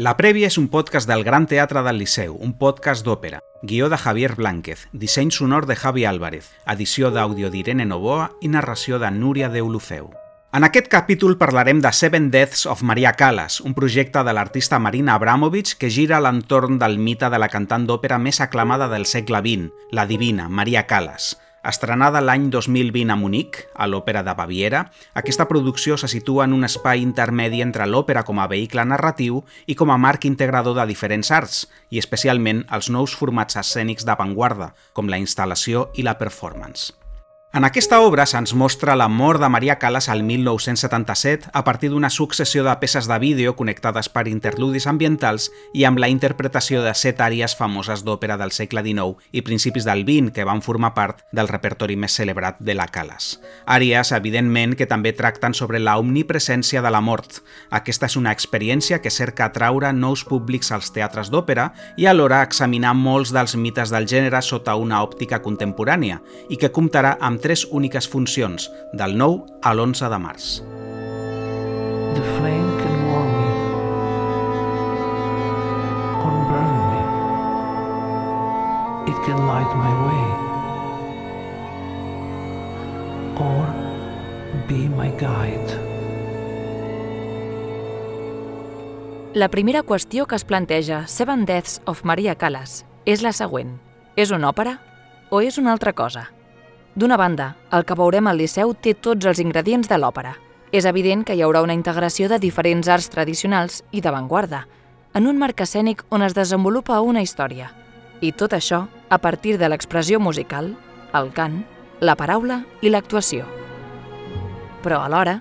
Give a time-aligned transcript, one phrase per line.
[0.00, 3.42] La Prèvia és un podcast del Gran Teatre del Liceu, un podcast d'òpera.
[3.60, 8.96] Guió de Javier Blánquez, disseny sonor de Javi Álvarez, edició d'àudio d'Irene Novoa i narració
[8.98, 10.08] de Núria de Olufeu.
[10.56, 15.12] En aquest capítol parlarem de Seven Deaths of Maria Callas, un projecte de l'artista Marina
[15.12, 19.44] Abramovic que gira a l'entorn del mite de la cantant d'òpera més aclamada del segle
[19.44, 24.80] XX, la divina Maria Callas, Estrenada l'any 2020 a Munic, a l'Òpera de Baviera,
[25.14, 29.76] aquesta producció se situa en un espai intermedi entre l'òpera com a vehicle narratiu i
[29.78, 31.60] com a marc integrador de diferents arts,
[31.94, 37.01] i especialment els nous formats escènics d'avantguarda, com la instal·lació i la performance.
[37.54, 42.08] En aquesta obra se'ns mostra la mort de Maria Callas al 1977 a partir d'una
[42.08, 47.20] successió de peces de vídeo connectades per interludis ambientals i amb la interpretació de set
[47.20, 51.50] àries famoses d'òpera del segle XIX i principis del XX que van formar part del
[51.50, 53.36] repertori més celebrat de la Callas.
[53.66, 57.42] Àries, evidentment, que també tracten sobre la omnipresència de la mort.
[57.68, 61.68] Aquesta és una experiència que cerca atraure nous públics als teatres d'òpera
[62.00, 67.18] i alhora examinar molts dels mites del gènere sota una òptica contemporània i que comptarà
[67.20, 70.62] amb tres úniques funcions, del 9 a l'11 de març.
[72.14, 73.52] The flame can warm me
[76.24, 77.02] or burn me.
[79.12, 80.24] It can light my way
[83.42, 83.64] or
[84.68, 85.70] be my guide.
[89.34, 93.80] La primera qüestió que es planteja Seven Deaths of Maria Callas és la següent.
[94.14, 94.76] És una òpera
[95.32, 96.28] o és una altra cosa?
[96.94, 100.34] D'una banda, el que veurem al Liceu té tots els ingredients de l'òpera.
[100.72, 104.66] És evident que hi haurà una integració de diferents arts tradicionals i d'avantguarda,
[105.14, 107.70] en un marc escènic on es desenvolupa una història.
[108.20, 110.74] I tot això a partir de l'expressió musical,
[111.12, 111.62] el cant,
[112.00, 113.48] la paraula i l'actuació.
[114.84, 115.40] Però alhora,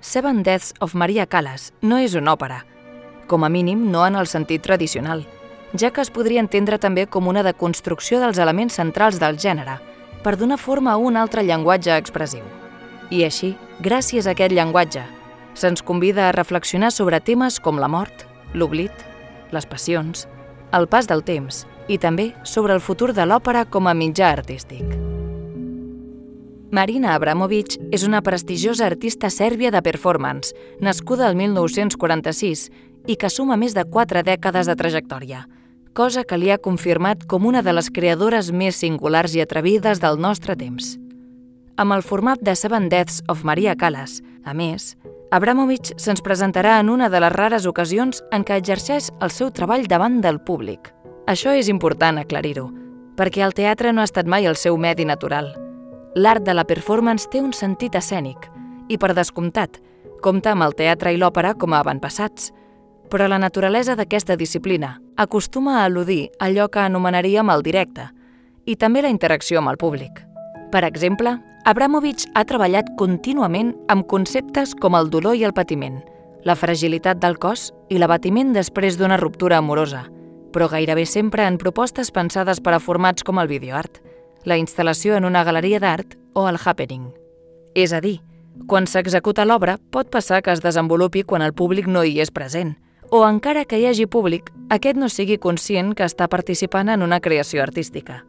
[0.00, 2.64] Seven Deaths of Maria Callas no és una òpera,
[3.30, 5.22] com a mínim no en el sentit tradicional,
[5.78, 9.78] ja que es podria entendre també com una deconstrucció dels elements centrals del gènere,
[10.22, 12.44] per donar forma a un altre llenguatge expressiu.
[13.10, 13.52] I així,
[13.82, 15.02] gràcies a aquest llenguatge,
[15.58, 18.24] se'ns convida a reflexionar sobre temes com la mort,
[18.54, 18.92] l'oblit,
[19.52, 20.26] les passions,
[20.72, 24.86] el pas del temps i també sobre el futur de l'òpera com a mitjà artístic.
[26.72, 32.70] Marina Abramovic és una prestigiosa artista sèrbia de performance, nascuda el 1946
[33.12, 35.44] i que suma més de quatre dècades de trajectòria–
[35.92, 40.18] cosa que li ha confirmat com una de les creadores més singulars i atrevides del
[40.20, 40.96] nostre temps.
[41.76, 44.96] Amb el format de Seven Deaths of Maria Callas, a més,
[45.32, 49.86] Abramovich se'ns presentarà en una de les rares ocasions en què exerceix el seu treball
[49.88, 50.92] davant del públic.
[51.26, 52.66] Això és important aclarir-ho,
[53.16, 55.52] perquè el teatre no ha estat mai el seu medi natural.
[56.14, 58.50] L'art de la performance té un sentit escènic
[58.88, 59.78] i, per descomptat,
[60.20, 62.50] compta amb el teatre i l'òpera com a avantpassats,
[63.10, 68.10] però la naturalesa d'aquesta disciplina acostuma a al·ludir allò que anomenaríem el directe
[68.66, 70.22] i també la interacció amb el públic.
[70.72, 76.00] Per exemple, Abramovich ha treballat contínuament amb conceptes com el dolor i el patiment,
[76.44, 80.06] la fragilitat del cos i l'abatiment després d'una ruptura amorosa,
[80.52, 84.00] però gairebé sempre en propostes pensades per a formats com el videoart,
[84.44, 87.12] la instal·lació en una galeria d'art o el happening.
[87.74, 88.18] És a dir,
[88.66, 92.74] quan s'executa l'obra pot passar que es desenvolupi quan el públic no hi és present,
[93.12, 97.18] o encara que hi hagi públic, aquest no sigui conscient que està participant en una
[97.20, 98.22] creació artística.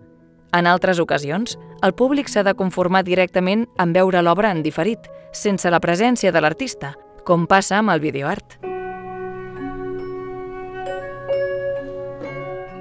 [0.52, 1.56] En altres ocasions,
[1.88, 6.42] el públic s'ha de conformar directament en veure l'obra en diferit, sense la presència de
[6.44, 6.92] l'artista,
[7.24, 8.58] com passa amb el videoart.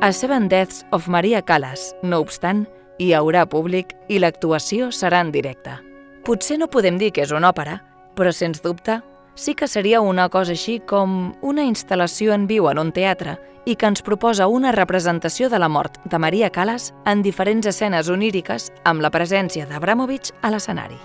[0.02, 2.66] A Seven Deaths of Maria Callas, no obstant,
[2.98, 5.78] hi haurà públic i l'actuació serà en directe.
[6.26, 7.78] Potser no podem dir que és una òpera,
[8.18, 8.98] però sens dubte
[9.34, 13.76] sí que seria una cosa així com una instal·lació en viu en un teatre i
[13.76, 18.70] que ens proposa una representació de la mort de Maria Callas en diferents escenes oníriques
[18.84, 20.98] amb la presència d'Abramovich a l'escenari.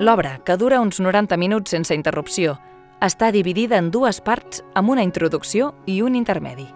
[0.00, 2.56] L'obra, que dura uns 90 minuts sense interrupció,
[3.02, 6.68] està dividida en dues parts amb una introducció i un intermedi.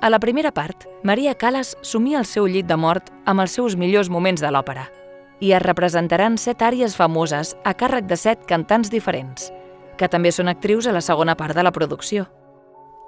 [0.00, 3.76] A la primera part, Maria Callas somia el seu llit de mort amb els seus
[3.76, 4.90] millors moments de l'òpera–
[5.40, 9.50] i es representaran set àries famoses a càrrec de set cantants diferents,
[9.98, 12.26] que també són actrius a la segona part de la producció.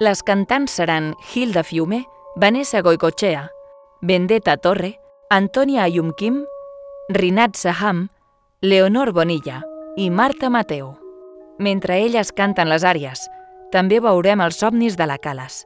[0.01, 2.05] Les cantants seran Hilda Fiume,
[2.37, 3.47] Vanessa Goicochea,
[4.03, 4.99] Vendetta Torre,
[5.31, 6.45] Antonia Ayumkim,
[7.09, 8.09] Rinat Saham,
[8.61, 9.63] Leonor Bonilla
[9.97, 10.99] i Marta Mateo.
[11.59, 13.23] Mentre elles canten les àries,
[13.73, 15.65] també veurem els somnis de la Calas,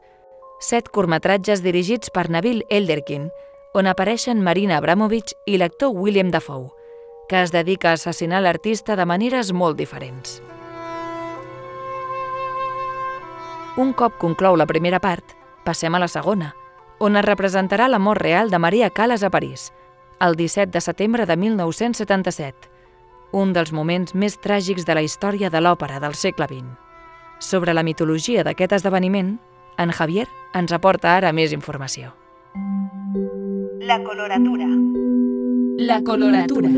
[0.60, 3.30] set curtmetratges dirigits per Nabil Elderkin,
[3.72, 6.72] on apareixen Marina Abramovic i l'actor William Dafoe,
[7.28, 10.40] que es dedica a assassinar l'artista de maneres molt diferents.
[13.78, 16.54] Un cop conclou la primera part, passem a la segona,
[16.98, 19.70] on es representarà la mort real de Maria Callas a París,
[20.20, 22.68] el 17 de setembre de 1977,
[23.32, 26.74] un dels moments més tràgics de la història de l'òpera del segle XX.
[27.38, 29.38] Sobre la mitologia d'aquest esdeveniment,
[29.78, 32.10] en Javier ens aporta ara més informació.
[33.90, 34.68] La coloratura.
[35.76, 36.70] La coloratura.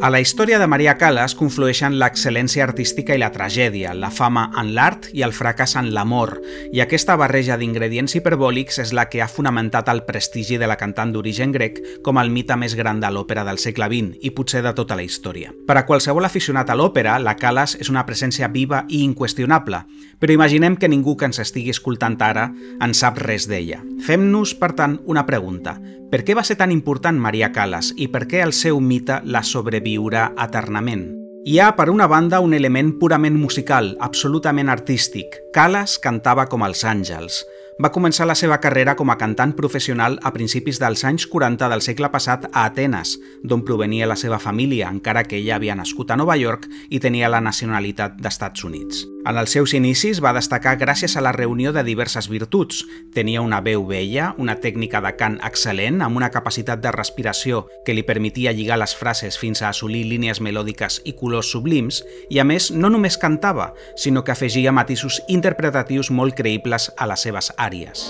[0.00, 4.70] A la història de Maria Callas conflueixen l'excel·lència artística i la tragèdia, la fama en
[4.76, 6.36] l'art i el fracàs en l'amor,
[6.70, 11.10] i aquesta barreja d'ingredients hiperbòlics és la que ha fonamentat el prestigi de la cantant
[11.10, 14.70] d'origen grec com el mite més gran de l'òpera del segle XX i potser de
[14.78, 15.50] tota la història.
[15.66, 19.82] Per a qualsevol aficionat a l'òpera, la Callas és una presència viva i inqüestionable,
[20.22, 23.82] però imaginem que ningú que ens estigui escoltant ara en sap res d'ella.
[24.06, 25.74] Fem-nos, per tant, una pregunta.
[26.08, 29.42] Per què va ser tan important Maria Callas i per què el seu mite la
[29.44, 31.02] sobreviurà eternament?
[31.44, 35.36] Hi ha, per una banda, un element purament musical, absolutament artístic.
[35.52, 37.42] Callas cantava com els àngels.
[37.78, 41.82] Va començar la seva carrera com a cantant professional a principis dels anys 40 del
[41.86, 43.12] segle passat a Atenes,
[43.46, 47.30] d'on provenia la seva família, encara que ella havia nascut a Nova York i tenia
[47.30, 49.04] la nacionalitat d'Estats Units.
[49.28, 52.80] En els seus inicis va destacar gràcies a la reunió de diverses virtuts.
[53.14, 57.94] Tenia una veu vella, una tècnica de cant excel·lent, amb una capacitat de respiració que
[57.94, 62.00] li permetia lligar les frases fins a assolir línies melòdiques i colors sublims,
[62.30, 67.28] i a més no només cantava, sinó que afegia matisos interpretatius molt creïbles a les
[67.28, 68.08] seves àries.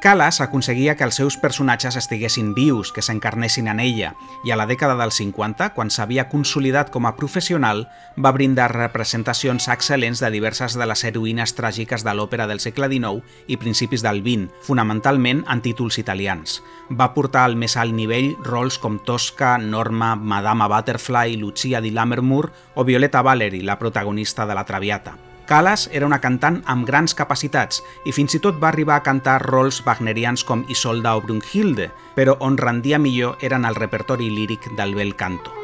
[0.00, 4.12] Callas aconseguia que els seus personatges estiguessin vius, que s'encarnessin en ella,
[4.46, 7.82] i a la dècada dels 50, quan s'havia consolidat com a professional,
[8.14, 13.26] va brindar representacions excel·lents de diverses de les heroïnes tràgiques de l'òpera del segle XIX
[13.50, 16.60] i principis del XX, fonamentalment en títols italians.
[16.94, 22.52] Va portar al més alt nivell rols com Tosca, Norma, Madama Butterfly, Lucia di Lammermoor
[22.76, 25.18] o Violetta Valeri, la protagonista de la Traviata.
[25.48, 29.38] Callas era una cantant amb grans capacitats i fins i tot va arribar a cantar
[29.46, 34.92] rols wagnerians com Isolda o Brunhilde, però on rendia millor eren el repertori líric del
[34.94, 35.54] bel canto.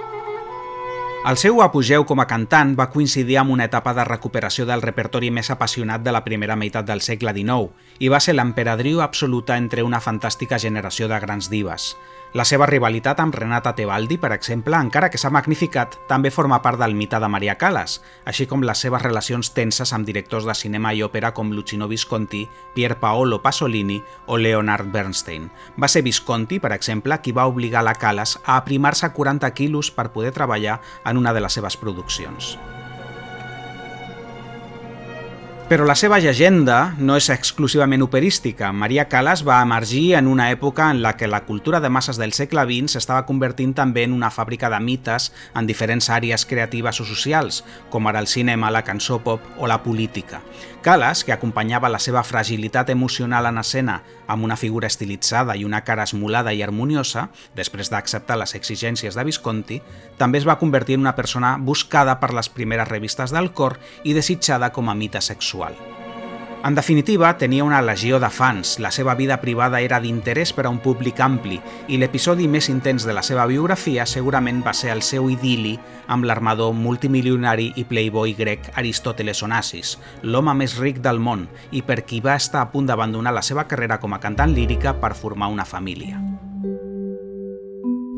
[1.28, 5.30] El seu apogeu com a cantant va coincidir amb una etapa de recuperació del repertori
[5.32, 9.84] més apassionat de la primera meitat del segle XIX i va ser l'emperadriu absoluta entre
[9.84, 11.94] una fantàstica generació de grans dives.
[12.34, 16.80] La seva rivalitat amb Renata Tebaldi, per exemple, encara que s'ha magnificat, també forma part
[16.82, 20.90] del mite de Maria Callas, així com les seves relacions tenses amb directors de cinema
[20.90, 22.42] i òpera com Luchino Visconti,
[22.74, 25.46] Pier Paolo Pasolini o Leonard Bernstein.
[25.78, 30.10] Va ser Visconti, per exemple, qui va obligar la Callas a aprimar-se 40 quilos per
[30.10, 32.56] poder treballar en una de les seves produccions.
[35.64, 38.68] Però la seva llegenda no és exclusivament operística.
[38.76, 42.34] Maria Callas va emergir en una època en la que la cultura de masses del
[42.36, 47.08] segle XX s'estava convertint també en una fàbrica de mites en diferents àrees creatives o
[47.08, 50.42] socials, com ara el cinema, la cançó pop o la política.
[50.84, 55.80] Callas, que acompanyava la seva fragilitat emocional en escena amb una figura estilitzada i una
[55.80, 59.80] cara esmolada i harmoniosa, després d'acceptar les exigències de Visconti,
[60.20, 64.12] també es va convertir en una persona buscada per les primeres revistes del cor i
[64.12, 65.53] desitjada com a mite sexual.
[66.64, 70.70] En definitiva, tenia una legió de fans, la seva vida privada era d'interès per a
[70.72, 71.58] un públic ampli
[71.92, 75.74] i l'episodi més intens de la seva biografia segurament va ser el seu idili
[76.08, 82.00] amb l'armador multimilionari i playboy grec Aristòteles Onassis, l'home més ric del món i per
[82.08, 85.52] qui va estar a punt d'abandonar la seva carrera com a cantant lírica per formar
[85.52, 86.16] una família.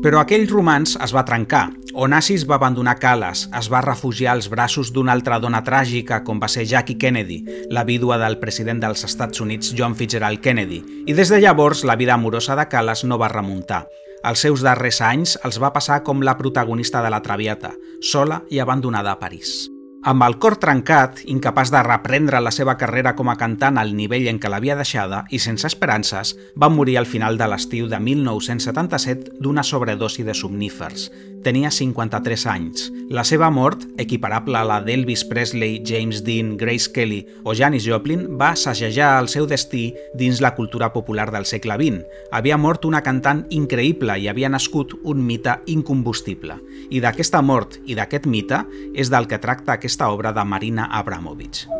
[0.03, 1.67] Però aquell romanç es va trencar.
[1.97, 6.49] Onassis va abandonar Callas, es va refugiar als braços d'una altra dona tràgica com va
[6.51, 7.39] ser Jackie Kennedy,
[7.73, 11.95] la vídua del president dels Estats Units John Fitzgerald Kennedy, i des de llavors la
[11.97, 13.87] vida amorosa de Callas no va remuntar.
[14.27, 18.61] Els seus darrers anys els va passar com la protagonista de la Traviata, sola i
[18.61, 19.76] abandonada a París.
[20.05, 24.27] Amb el cor trencat, incapaç de reprendre la seva carrera com a cantant al nivell
[24.29, 29.41] en què l'havia deixada i sense esperances, va morir al final de l'estiu de 1977
[29.41, 31.09] d'una sobredosi de somnífers.
[31.43, 32.87] Tenia 53 anys.
[33.09, 38.25] La seva mort, equiparable a la d'Elvis Presley, James Dean, Grace Kelly o Janis Joplin,
[38.37, 42.03] va assagejar el seu destí dins la cultura popular del segle XX.
[42.31, 46.59] Havia mort una cantant increïble i havia nascut un mite incombustible.
[46.91, 48.63] I d'aquesta mort i d'aquest mite
[48.95, 51.76] és del que tracta aquesta obra de Marina Abramovich.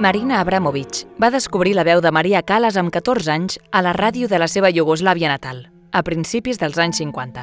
[0.00, 4.30] Marina Abramovic va descobrir la veu de Maria Callas amb 14 anys a la ràdio
[4.32, 7.42] de la seva Iugoslàvia natal, a principis dels anys 50.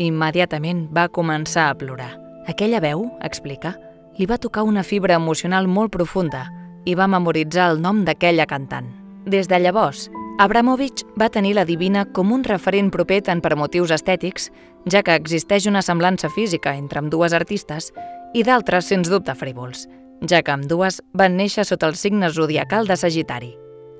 [0.00, 2.14] Immediatament va començar a plorar.
[2.48, 3.74] Aquella veu, explica,
[4.16, 6.46] li va tocar una fibra emocional molt profunda
[6.88, 8.88] i va memoritzar el nom d'aquella cantant.
[9.28, 10.08] Des de llavors,
[10.40, 14.48] Abramovich va tenir la Divina com un referent proper tant per motius estètics,
[14.88, 17.92] ja que existeix una semblança física entre amb dues artistes,
[18.32, 19.84] i d'altres, sens dubte, frívols,
[20.26, 23.54] ja que amb dues van néixer sota el signe zodiacal de Sagitari.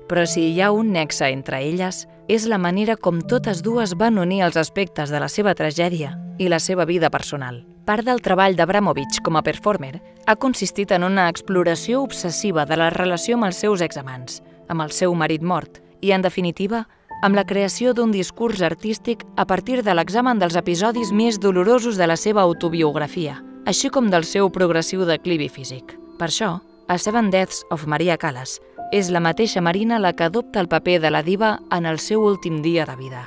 [0.09, 4.17] Però si hi ha un nexe entre elles, és la manera com totes dues van
[4.17, 7.63] unir els aspectes de la seva tragèdia i la seva vida personal.
[7.85, 12.89] Part del treball d'Abramovich com a performer ha consistit en una exploració obsessiva de la
[12.93, 16.85] relació amb els seus examants, amb el seu marit mort i, en definitiva,
[17.21, 22.07] amb la creació d'un discurs artístic a partir de l'examen dels episodis més dolorosos de
[22.07, 25.97] la seva autobiografia, així com del seu progressiu declivi físic.
[26.19, 26.59] Per això,
[26.91, 28.57] a Seven Deaths of Maria Callas
[28.91, 32.25] és la mateixa Marina la que adopta el paper de la diva en el seu
[32.27, 33.21] últim dia de vida.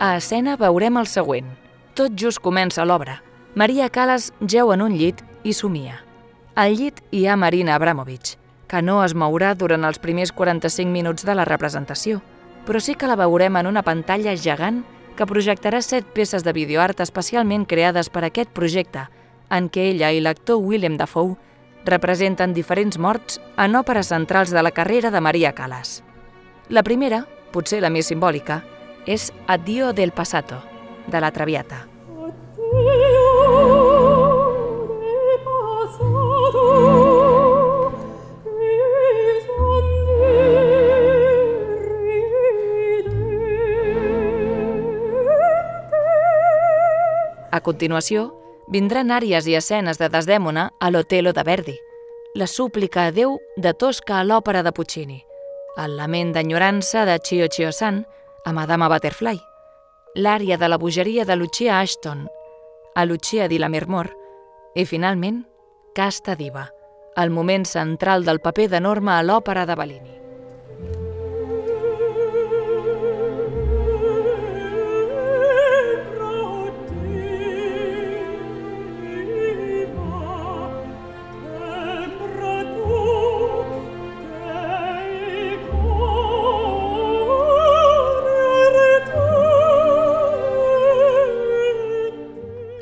[0.00, 1.52] A escena veurem el següent.
[1.94, 3.18] Tot just comença l'obra.
[3.54, 6.00] Maria Callas geu en un llit i somia.
[6.56, 11.28] Al llit hi ha Marina Abramovic, que no es mourà durant els primers 45 minuts
[11.28, 12.22] de la representació,
[12.64, 14.84] però sí que la veurem en una pantalla gegant
[15.16, 19.06] que projectarà set peces de videoart especialment creades per aquest projecte,
[19.50, 21.36] en què ella i l'actor Willem Dafoe
[21.84, 26.02] representen diferents morts en òperes centrals de la carrera de Maria Callas.
[26.68, 28.62] La primera, potser la més simbòlica,
[29.06, 30.62] és Addio del Passato,
[31.06, 31.93] de la Traviata.
[47.64, 48.28] Continuació,
[48.68, 51.74] vindran àries i escenes de Desdèmona a l'Otelo de Verdi,
[52.34, 55.20] la súplica a Déu de Tosca a l'òpera de Puccini,
[55.78, 58.04] el lament d'enyorança de Chio Chio San
[58.44, 59.40] a Madama Butterfly,
[60.14, 62.28] l'ària de la bogeria de Lucia Ashton,
[62.94, 64.12] a Lucia di la Mermor,
[64.74, 65.44] i finalment,
[65.94, 66.68] Casta Diva,
[67.16, 70.23] el moment central del paper de Norma a l'òpera de Bellini.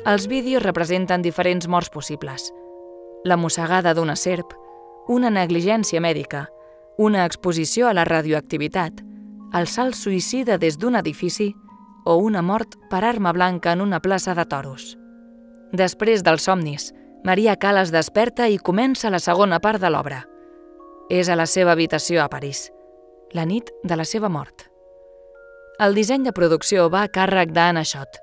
[0.05, 2.49] Els vídeos representen diferents morts possibles.
[3.23, 4.51] La mossegada d'una serp,
[5.07, 6.49] una negligència mèdica,
[6.99, 8.99] una exposició a la radioactivitat,
[9.55, 11.53] el salt suïcida des d'un edifici
[12.03, 14.97] o una mort per arma blanca en una plaça de toros.
[15.71, 16.91] Després dels somnis,
[17.23, 20.25] Maria Callas desperta i comença la segona part de l'obra.
[21.09, 22.73] És a la seva habitació a París,
[23.31, 24.67] la nit de la seva mort.
[25.79, 28.19] El disseny de producció va a càrrec d'Anna Schott,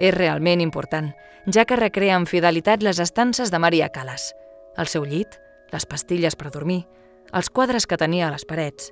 [0.00, 1.12] és realment important,
[1.46, 4.32] ja que recrea amb fidelitat les estances de Maria Callas,
[4.76, 5.36] el seu llit,
[5.70, 6.86] les pastilles per dormir,
[7.32, 8.90] els quadres que tenia a les parets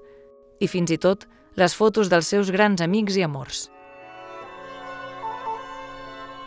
[0.61, 1.27] i fins i tot
[1.59, 3.67] les fotos dels seus grans amics i amors.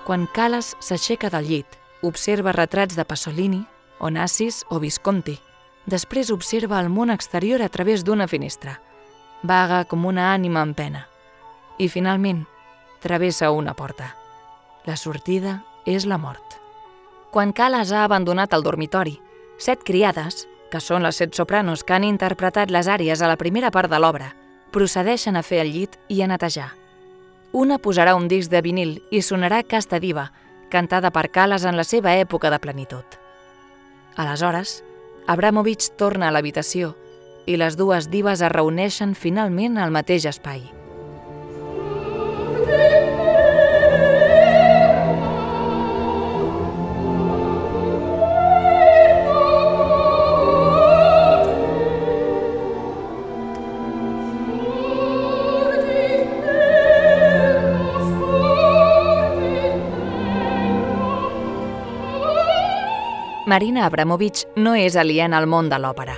[0.05, 3.61] Quan Callas s'aixeca del llit, observa retrats de Pasolini,
[3.99, 5.37] Onassis o Visconti.
[5.85, 8.79] Després observa el món exterior a través d'una finestra.
[9.43, 11.05] Vaga com una ànima en pena.
[11.77, 12.45] I finalment,
[13.01, 14.20] travessa una porta.
[14.85, 16.57] La sortida és la mort.
[17.31, 19.19] Quan Callas ha abandonat el dormitori,
[19.61, 23.69] set criades, que són les set sopranos que han interpretat les àries a la primera
[23.71, 24.31] part de l'obra,
[24.71, 26.71] procedeixen a fer el llit i a netejar.
[27.51, 30.31] Una posarà un disc de vinil i sonarà Casta Diva,
[30.71, 33.05] cantada per Callas en la seva època de plenitud.
[34.15, 34.81] Aleshores,
[35.27, 36.95] Abramovich torna a l'habitació
[37.45, 40.80] i les dues divas es reuneixen finalment al mateix espai.
[63.51, 66.13] Marina Abramovic no és aliena al món de l'òpera.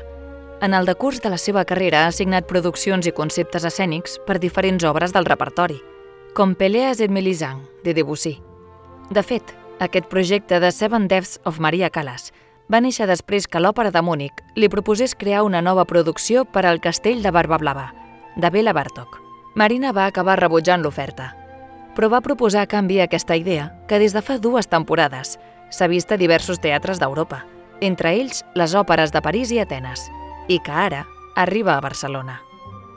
[0.62, 4.84] En el decurs de la seva carrera ha signat produccions i conceptes escènics per diferents
[4.86, 5.80] obres del repertori,
[6.38, 8.36] com Peleas et Mélisande, de Debussy.
[9.10, 9.50] De fet,
[9.82, 12.30] aquest projecte de Seven Deaths of Maria Callas
[12.70, 16.82] va néixer després que l'Òpera de Múnich li proposés crear una nova producció per al
[16.86, 17.88] Castell de Barba Blava,
[18.38, 19.18] de Bela Bartok.
[19.56, 21.32] Marina va acabar rebutjant l'oferta,
[21.98, 25.40] però va proposar a canvi aquesta idea que des de fa dues temporades
[25.74, 27.42] s'ha vist a diversos teatres d'Europa,
[27.82, 30.06] entre ells les òperes de París i Atenes,
[30.48, 32.40] i que ara arriba a Barcelona.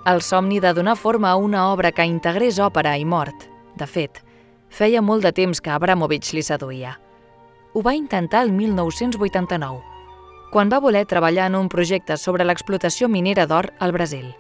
[0.07, 4.21] El somni de donar forma a una obra que integrés òpera i mort, de fet,
[4.69, 6.99] feia molt de temps que Abramovich li seduïa.
[7.73, 9.81] Ho va intentar el 1989,
[10.53, 14.35] quan va voler treballar en un projecte sobre l'explotació minera d'or al Brasil,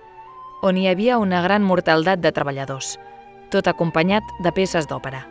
[0.62, 2.96] on hi havia una gran mortaldat de treballadors,
[3.50, 5.26] tot acompanyat de peces d'òpera.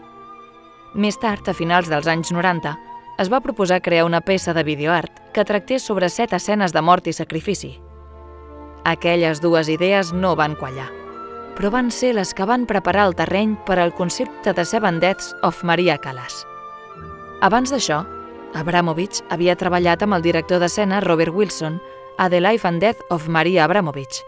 [0.96, 2.76] Més tard, a finals dels anys 90,
[3.18, 7.08] es va proposar crear una peça de videoart que tractés sobre set escenes de mort
[7.08, 7.76] i sacrifici.
[8.84, 10.90] Aquelles dues idees no van quallar,
[11.56, 15.34] però van ser les que van preparar el terreny per al concepte de Seven Deaths
[15.44, 16.44] of Maria Callas.
[17.42, 18.04] Abans d'això,
[18.56, 21.82] Abramovich havia treballat amb el director d'escena Robert Wilson
[22.18, 24.24] a The Life and Death of Maria Abramovich,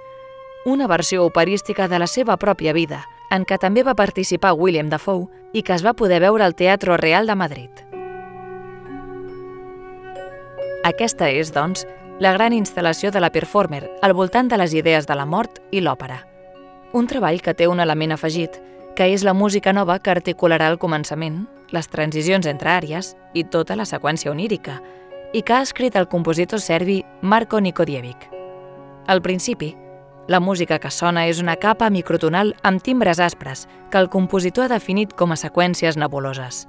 [0.65, 5.27] una versió operística de la seva pròpia vida, en què també va participar William Dafoe
[5.53, 7.86] i que es va poder veure al Teatro Real de Madrid.
[10.87, 11.83] Aquesta és, doncs,
[12.23, 15.81] la gran instal·lació de la performer al voltant de les idees de la mort i
[15.83, 16.21] l'òpera.
[16.95, 18.55] Un treball que té un element afegit,
[18.95, 21.43] que és la música nova que articularà el començament,
[21.75, 24.79] les transicions entre àrees i tota la seqüència onírica,
[25.35, 28.29] i que ha escrit el compositor serbi Marko Nikodievic.
[29.07, 29.73] Al principi,
[30.31, 34.75] la música que sona és una capa microtonal amb timbres aspres que el compositor ha
[34.79, 36.63] definit com a seqüències nebuloses,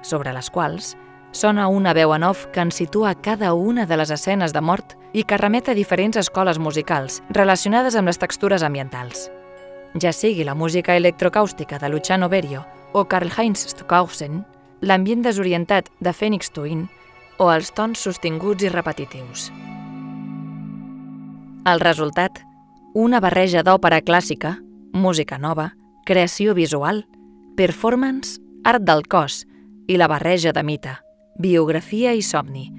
[0.00, 0.96] sobre les quals
[1.32, 4.94] sona una veu en off que ens situa cada una de les escenes de mort
[5.12, 9.30] i que remet a diferents escoles musicals relacionades amb les textures ambientals.
[10.00, 14.44] Ja sigui la música electrocàustica de Luciano Berio o Karl-Heinz Stockhausen,
[14.80, 16.86] l'ambient desorientat de Phoenix Twin
[17.38, 19.50] o els tons sostinguts i repetitius.
[21.64, 22.42] El resultat,
[22.94, 24.58] una barreja d'òpera clàssica,
[24.92, 25.70] música nova,
[26.04, 27.06] creació visual,
[27.56, 29.46] performance, art del cos
[29.88, 30.98] i la barreja de mite
[31.38, 32.70] biografia i somni.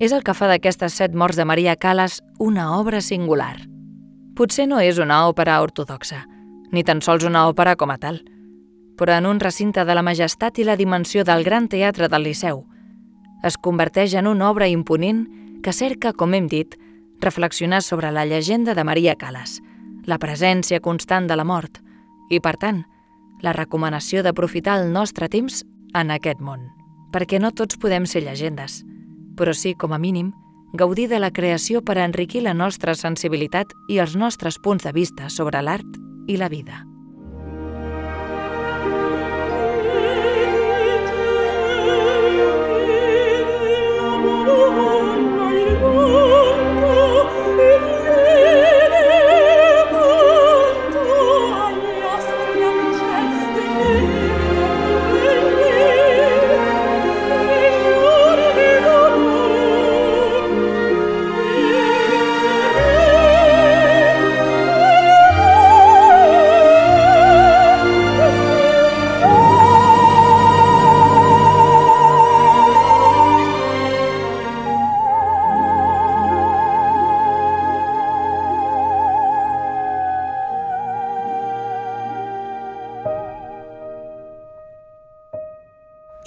[0.00, 3.56] És el que fa d'aquestes set morts de Maria Callas una obra singular.
[4.36, 6.24] Potser no és una òpera ortodoxa,
[6.72, 8.22] ni tan sols una òpera com a tal,
[8.96, 12.64] però en un recinte de la majestat i la dimensió del Gran Teatre del Liceu,
[13.44, 15.26] es converteix en una obra imponent
[15.64, 16.76] que cerca, com hem dit,
[17.20, 19.60] reflexionar sobre la llegenda de Maria Callas,
[20.04, 21.80] la presència constant de la mort
[22.30, 22.84] i, per tant,
[23.40, 26.79] la recomanació d'aprofitar el nostre temps en aquest món
[27.12, 28.82] perquè no tots podem ser llegendes,
[29.36, 30.32] però sí, com a mínim,
[30.72, 35.28] gaudir de la creació per enriquir la nostra sensibilitat i els nostres punts de vista
[35.28, 36.89] sobre l'art i la vida.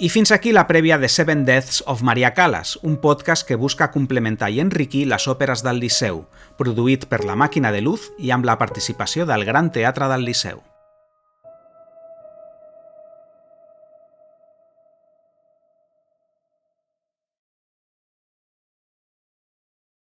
[0.04, 3.88] I fins aquí la prèvia de Seven Deaths of Maria Callas, un podcast que busca
[3.94, 6.20] complementar i enriquir les òperes del Liceu,
[6.60, 10.60] produït per la Màquina de Luz i amb la participació del Gran Teatre del Liceu.